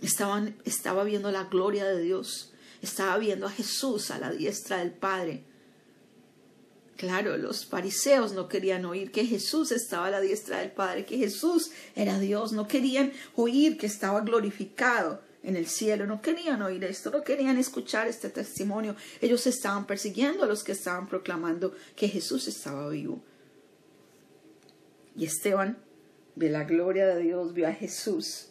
Estaban, 0.00 0.54
estaba 0.64 1.02
viendo 1.02 1.32
la 1.32 1.42
gloria 1.42 1.86
de 1.86 2.00
Dios. 2.00 2.52
Estaba 2.82 3.18
viendo 3.18 3.48
a 3.48 3.50
Jesús 3.50 4.12
a 4.12 4.20
la 4.20 4.30
diestra 4.30 4.78
del 4.78 4.92
Padre. 4.92 5.42
Claro, 6.98 7.36
los 7.36 7.64
fariseos 7.64 8.32
no 8.32 8.48
querían 8.48 8.84
oír 8.84 9.12
que 9.12 9.24
Jesús 9.24 9.70
estaba 9.70 10.08
a 10.08 10.10
la 10.10 10.20
diestra 10.20 10.58
del 10.58 10.72
Padre, 10.72 11.04
que 11.04 11.16
Jesús 11.16 11.70
era 11.94 12.18
Dios. 12.18 12.50
No 12.50 12.66
querían 12.66 13.12
oír 13.36 13.78
que 13.78 13.86
estaba 13.86 14.20
glorificado 14.22 15.22
en 15.44 15.54
el 15.54 15.68
cielo. 15.68 16.06
No 16.06 16.20
querían 16.20 16.60
oír 16.60 16.82
esto, 16.82 17.12
no 17.12 17.22
querían 17.22 17.56
escuchar 17.56 18.08
este 18.08 18.30
testimonio. 18.30 18.96
Ellos 19.20 19.46
estaban 19.46 19.86
persiguiendo 19.86 20.42
a 20.42 20.48
los 20.48 20.64
que 20.64 20.72
estaban 20.72 21.08
proclamando 21.08 21.72
que 21.94 22.08
Jesús 22.08 22.48
estaba 22.48 22.88
vivo. 22.88 23.22
Y 25.14 25.24
Esteban 25.24 25.78
ve 26.34 26.50
la 26.50 26.64
gloria 26.64 27.06
de 27.06 27.22
Dios, 27.22 27.54
vio 27.54 27.68
a 27.68 27.72
Jesús. 27.74 28.48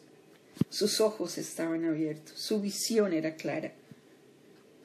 Sus 0.70 1.02
ojos 1.02 1.38
estaban 1.38 1.84
abiertos, 1.84 2.40
su 2.40 2.62
visión 2.62 3.12
era 3.12 3.36
clara. 3.36 3.74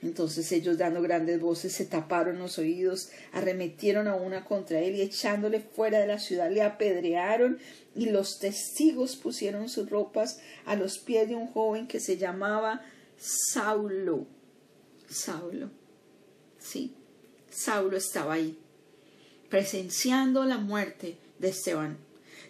Entonces 0.02 0.50
ellos 0.50 0.78
dando 0.78 1.00
grandes 1.00 1.40
voces 1.40 1.72
se 1.72 1.84
taparon 1.84 2.40
los 2.40 2.58
oídos, 2.58 3.10
arremetieron 3.32 4.08
a 4.08 4.16
una 4.16 4.44
contra 4.44 4.80
él 4.80 4.96
y 4.96 5.00
echándole 5.00 5.60
fuera 5.60 6.00
de 6.00 6.08
la 6.08 6.18
ciudad 6.18 6.50
le 6.50 6.62
apedrearon 6.62 7.58
y 7.94 8.06
los 8.06 8.40
testigos 8.40 9.14
pusieron 9.14 9.68
sus 9.68 9.88
ropas 9.88 10.40
a 10.66 10.74
los 10.74 10.98
pies 10.98 11.28
de 11.28 11.36
un 11.36 11.46
joven 11.46 11.86
que 11.86 12.00
se 12.00 12.16
llamaba 12.16 12.82
Saulo. 13.16 14.26
Saulo. 15.08 15.70
Sí, 16.58 16.94
Saulo 17.50 17.96
estaba 17.96 18.34
ahí, 18.34 18.58
presenciando 19.50 20.44
la 20.44 20.58
muerte 20.58 21.16
de 21.38 21.50
Esteban. 21.50 21.96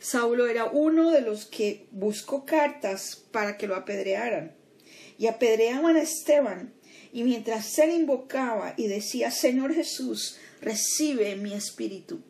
Saulo 0.01 0.47
era 0.47 0.67
uno 0.67 1.11
de 1.11 1.21
los 1.21 1.45
que 1.45 1.87
buscó 1.91 2.47
cartas 2.47 3.23
para 3.31 3.59
que 3.59 3.67
lo 3.67 3.77
apedrearan. 3.77 4.53
Y 5.19 5.27
apedreaban 5.27 5.97
a 5.97 6.03
Esteban 6.03 6.73
y 7.13 7.25
mientras 7.25 7.79
él 7.79 7.91
invocaba 7.91 8.75
y 8.77 8.87
decía, 8.87 9.31
Señor 9.31 9.75
Jesús, 9.75 10.37
recibe 10.63 11.37
mi 11.37 11.53
espíritu. 11.53 12.21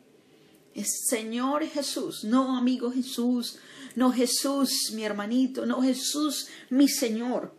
Es 0.75 1.05
Señor 1.07 1.65
Jesús, 1.65 2.25
no 2.25 2.57
amigo 2.57 2.91
Jesús, 2.91 3.59
no 3.95 4.11
Jesús 4.11 4.91
mi 4.93 5.05
hermanito, 5.05 5.65
no 5.65 5.81
Jesús 5.81 6.47
mi 6.69 6.89
Señor, 6.89 7.53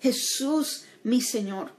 Jesús 0.00 0.84
mi 1.02 1.20
Señor. 1.20 1.72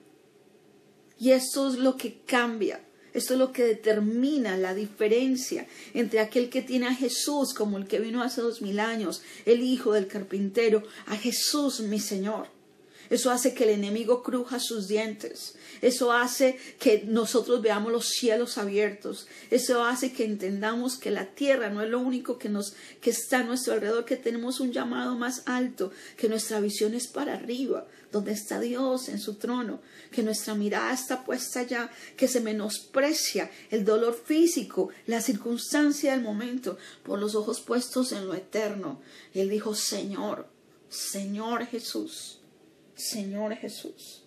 Y 1.18 1.32
esto 1.32 1.70
es 1.70 1.80
lo 1.80 1.98
que 1.98 2.20
cambia, 2.26 2.86
esto 3.14 3.34
es 3.34 3.40
lo 3.40 3.52
que 3.52 3.64
determina 3.64 4.56
la 4.58 4.76
diferencia 4.76 5.68
entre 5.94 6.20
aquel 6.20 6.50
que 6.50 6.62
tiene 6.62 6.88
a 6.88 6.94
Jesús 6.94 7.54
como 7.54 7.78
el 7.78 7.88
que 7.88 8.00
vino 8.00 8.22
hace 8.22 8.42
dos 8.42 8.62
mil 8.62 8.80
años, 8.80 9.24
el 9.46 9.64
hijo 9.64 9.94
del 9.94 10.08
carpintero, 10.08 10.84
a 11.08 11.16
Jesús 11.16 11.80
mi 11.80 12.00
Señor. 12.00 12.61
Eso 13.12 13.30
hace 13.30 13.54
que 13.54 13.66
el 13.66 13.72
enemigo 13.72 14.24
cruja 14.24 14.58
sus 14.62 14.88
dientes. 14.88 15.56
Eso 15.82 16.14
hace 16.14 16.58
que 16.80 17.04
nosotros 17.06 17.62
veamos 17.62 17.92
los 17.92 18.08
cielos 18.08 18.58
abiertos. 18.58 19.28
Eso 19.50 19.84
hace 19.84 20.14
que 20.14 20.24
entendamos 20.24 20.98
que 20.98 21.12
la 21.12 21.26
tierra 21.26 21.70
no 21.70 21.82
es 21.84 21.90
lo 21.90 22.00
único 22.00 22.38
que 22.38 22.48
nos 22.48 22.74
que 23.02 23.10
está 23.10 23.40
a 23.40 23.44
nuestro 23.44 23.74
alrededor, 23.74 24.06
que 24.06 24.16
tenemos 24.16 24.62
un 24.62 24.72
llamado 24.72 25.18
más 25.18 25.44
alto, 25.46 25.92
que 26.16 26.30
nuestra 26.30 26.62
visión 26.62 26.94
es 26.94 27.08
para 27.08 27.34
arriba, 27.34 27.86
donde 28.14 28.32
está 28.32 28.62
Dios 28.62 29.10
en 29.10 29.20
su 29.20 29.34
trono, 29.34 29.82
que 30.10 30.24
nuestra 30.24 30.56
mirada 30.56 30.94
está 30.94 31.26
puesta 31.26 31.60
allá, 31.60 31.92
que 32.16 32.30
se 32.30 32.40
menosprecia 32.40 33.52
el 33.72 33.84
dolor 33.84 34.14
físico, 34.14 34.88
la 35.06 35.20
circunstancia 35.20 36.14
del 36.14 36.22
momento, 36.22 36.78
por 37.04 37.20
los 37.20 37.36
ojos 37.36 37.60
puestos 37.60 38.14
en 38.14 38.26
lo 38.26 38.36
eterno. 38.36 39.02
Él 39.34 39.50
dijo, 39.50 39.76
Señor, 39.76 40.48
Señor 40.88 41.66
Jesús, 41.66 42.41
Señor 43.10 43.56
Jesús, 43.56 44.24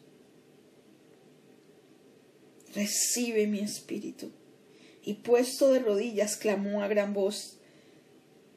recibe 2.74 3.46
mi 3.46 3.60
espíritu. 3.60 4.30
Y 5.02 5.14
puesto 5.14 5.70
de 5.70 5.80
rodillas, 5.80 6.36
clamó 6.36 6.82
a 6.82 6.88
gran 6.88 7.12
voz, 7.12 7.58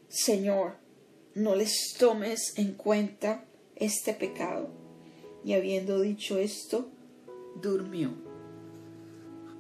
Señor, 0.10 0.78
no 1.36 1.56
les 1.56 1.94
tomes 2.00 2.54
en 2.58 2.74
cuenta 2.74 3.46
este 3.76 4.14
pecado. 4.14 4.70
Y 5.44 5.54
habiendo 5.54 6.02
dicho 6.02 6.38
esto, 6.40 6.90
durmió. 7.62 8.14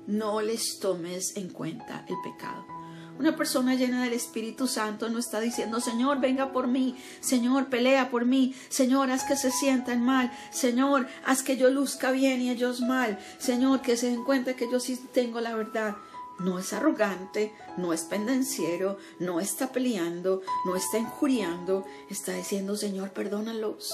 No 0.07 0.41
les 0.41 0.79
tomes 0.79 1.35
en 1.35 1.49
cuenta 1.49 2.05
el 2.07 2.15
pecado. 2.23 2.76
Una 3.19 3.35
persona 3.35 3.73
llena 3.73 4.03
del 4.03 4.13
Espíritu 4.13 4.67
Santo 4.67 5.09
no 5.09 5.17
está 5.17 5.39
diciendo, 5.39 5.79
Señor, 5.79 6.19
venga 6.19 6.51
por 6.51 6.67
mí, 6.67 6.95
Señor, 7.19 7.67
pelea 7.67 8.11
por 8.11 8.25
mí, 8.25 8.53
Señor, 8.69 9.09
haz 9.09 9.23
que 9.23 9.35
se 9.35 9.49
sientan 9.49 10.03
mal, 10.03 10.31
Señor, 10.51 11.07
haz 11.25 11.41
que 11.41 11.57
yo 11.57 11.71
luzca 11.71 12.11
bien 12.11 12.41
y 12.41 12.51
ellos 12.51 12.81
mal, 12.81 13.17
Señor, 13.39 13.81
que 13.81 13.97
se 13.97 14.11
den 14.11 14.23
cuenta 14.23 14.55
que 14.55 14.69
yo 14.71 14.79
sí 14.79 15.01
tengo 15.13 15.41
la 15.41 15.55
verdad. 15.55 15.95
No 16.39 16.59
es 16.59 16.71
arrogante, 16.71 17.51
no 17.77 17.93
es 17.93 18.03
pendenciero, 18.03 18.99
no 19.17 19.39
está 19.39 19.71
peleando, 19.71 20.43
no 20.65 20.75
está 20.75 20.99
injuriando, 20.99 21.83
está 22.11 22.33
diciendo, 22.33 22.75
Señor, 22.75 23.09
perdónalos. 23.09 23.91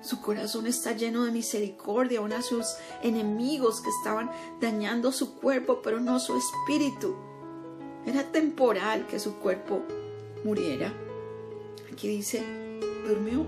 Su 0.00 0.22
corazón 0.22 0.66
está 0.66 0.92
lleno 0.92 1.24
de 1.24 1.32
misericordia 1.32 2.20
aún 2.20 2.32
a 2.32 2.40
sus 2.40 2.64
enemigos 3.02 3.82
que 3.82 3.90
estaban 3.90 4.30
dañando 4.62 5.12
su 5.12 5.34
cuerpo, 5.34 5.82
pero 5.82 6.00
no 6.00 6.18
su 6.20 6.38
espíritu. 6.38 7.33
Era 8.06 8.22
temporal 8.24 9.06
que 9.06 9.18
su 9.18 9.36
cuerpo 9.36 9.82
muriera. 10.44 10.92
Aquí 11.92 12.08
dice, 12.08 12.42
durmió. 13.06 13.46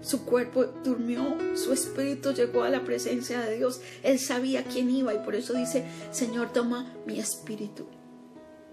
Su 0.00 0.24
cuerpo 0.24 0.64
durmió, 0.84 1.36
su 1.56 1.72
espíritu 1.72 2.32
llegó 2.32 2.62
a 2.62 2.70
la 2.70 2.84
presencia 2.84 3.40
de 3.40 3.56
Dios. 3.56 3.80
Él 4.02 4.18
sabía 4.18 4.64
quién 4.64 4.90
iba 4.90 5.14
y 5.14 5.18
por 5.18 5.34
eso 5.34 5.52
dice, 5.52 5.84
Señor, 6.10 6.52
toma 6.52 6.94
mi 7.06 7.18
espíritu. 7.18 7.86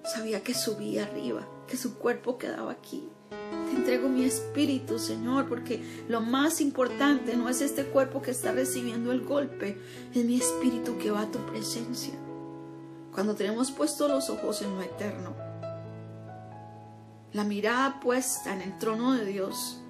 Sabía 0.04 0.42
que 0.42 0.54
subía 0.54 1.04
arriba, 1.04 1.48
que 1.68 1.78
su 1.78 1.98
cuerpo 1.98 2.38
quedaba 2.38 2.72
aquí. 2.72 3.10
Te 3.70 3.78
entrego 3.78 4.10
mi 4.10 4.26
espíritu, 4.26 5.00
Señor, 5.00 5.48
porque 5.48 5.82
lo 6.08 6.22
más 6.22 6.62
importante 6.62 7.36
no 7.36 7.50
es 7.50 7.62
este 7.62 7.86
cuerpo 7.86 8.22
que 8.22 8.32
está 8.32 8.52
recibiendo 8.52 9.12
el 9.12 9.22
golpe, 9.22 9.78
es 10.14 10.26
mi 10.26 10.38
espíritu 10.38 10.98
que 10.98 11.10
va 11.10 11.22
a 11.22 11.32
tu 11.32 11.40
presencia 11.48 12.14
cuando 13.14 13.36
tenemos 13.36 13.72
puestos 13.72 14.10
los 14.10 14.30
ojos 14.30 14.62
en 14.62 14.76
lo 14.76 14.82
eterno, 14.82 15.34
la 17.32 17.44
mirada 17.44 18.00
puesta 18.00 18.54
en 18.54 18.62
el 18.62 18.78
trono 18.78 19.14
de 19.14 19.26
Dios, 19.26 19.82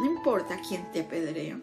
no 0.00 0.06
importa 0.06 0.60
quién 0.66 0.90
te 0.92 1.00
apedrea, 1.00 1.60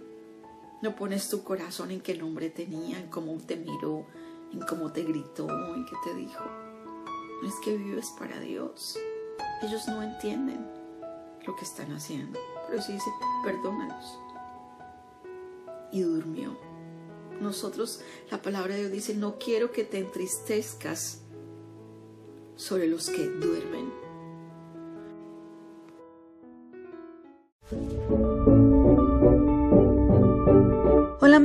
no 0.81 0.95
pones 0.95 1.29
tu 1.29 1.43
corazón 1.43 1.91
en 1.91 2.01
qué 2.01 2.15
nombre 2.15 2.49
tenía, 2.49 2.99
en 2.99 3.09
cómo 3.09 3.33
te 3.37 3.55
miró, 3.55 4.05
en 4.51 4.59
cómo 4.61 4.91
te 4.91 5.03
gritó, 5.03 5.47
en 5.75 5.85
qué 5.85 5.95
te 6.03 6.13
dijo. 6.13 6.43
No 7.41 7.47
es 7.47 7.55
que 7.63 7.75
vives 7.75 8.13
para 8.17 8.39
Dios. 8.39 8.97
Ellos 9.61 9.87
no 9.87 10.03
entienden 10.03 10.65
lo 11.45 11.55
que 11.55 11.63
están 11.63 11.91
haciendo. 11.93 12.39
Pero 12.67 12.81
sí 12.81 12.93
dice, 12.93 13.09
perdónalos. 13.43 14.19
Y 15.91 16.01
durmió. 16.01 16.66
Nosotros, 17.41 18.01
la 18.31 18.41
palabra 18.41 18.73
de 18.73 18.81
Dios 18.81 18.91
dice, 18.91 19.13
no 19.15 19.37
quiero 19.37 19.71
que 19.71 19.83
te 19.83 19.99
entristezcas 19.99 21.21
sobre 22.55 22.87
los 22.87 23.09
que 23.09 23.27
duermen. 23.27 23.91